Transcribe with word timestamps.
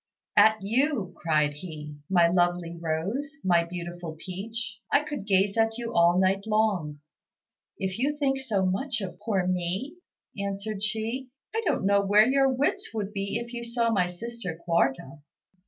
"At 0.35 0.57
you," 0.63 1.13
cried 1.15 1.53
he, 1.53 1.97
"my 2.09 2.27
lovely 2.27 2.75
rose, 2.75 3.37
my 3.43 3.63
beautiful 3.65 4.15
peach. 4.17 4.81
I 4.91 5.03
could 5.03 5.27
gaze 5.27 5.59
at 5.59 5.77
you 5.77 5.93
all 5.93 6.17
night 6.17 6.47
long." 6.47 7.01
"If 7.77 7.99
you 7.99 8.17
think 8.17 8.39
so 8.39 8.65
much 8.65 8.99
of 9.01 9.19
poor 9.19 9.45
me," 9.45 9.97
answered 10.35 10.81
she, 10.83 11.29
"I 11.55 11.61
don't 11.65 11.85
know 11.85 12.03
where 12.03 12.25
your 12.25 12.49
wits 12.49 12.89
would 12.95 13.13
be 13.13 13.37
if 13.37 13.53
you 13.53 13.63
saw 13.63 13.91
my 13.91 14.07
sister 14.07 14.59
Quarta." 14.65 15.19